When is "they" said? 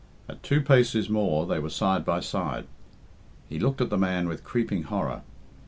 1.45-1.59